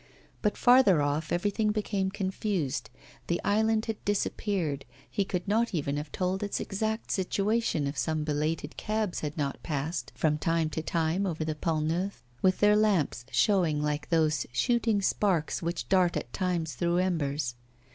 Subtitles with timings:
[0.41, 2.89] But farther off everything became confused,
[3.27, 8.23] the island had disappeared, he could not even have told its exact situation if some
[8.23, 12.75] belated cabs had not passed from time to time over the Pont Neuf, with their
[12.75, 17.53] lamps showing like those shooting sparks which dart at times through embers.